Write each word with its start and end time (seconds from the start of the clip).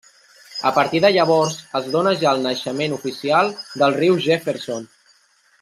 A 0.69 0.71
partir 0.77 1.01
de 1.03 1.11
llavors, 1.15 1.57
es 1.81 1.91
dóna 1.97 2.15
ja 2.23 2.33
el 2.37 2.41
naixement 2.47 2.97
oficial 2.99 3.55
del 3.83 3.97
riu 4.03 4.21
Jefferson. 4.31 4.93